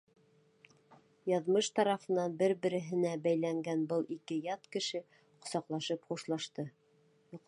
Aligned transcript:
Яҙмыш 1.31 1.67
тарафынан 1.79 2.37
бер-береһенә 2.39 3.11
бәйләнгән 3.27 3.83
был 3.93 4.09
ике 4.19 4.41
ят 4.47 4.65
кеше 4.77 5.05
ҡосаҡлашып 5.45 6.11
хушлашты. 6.11 6.67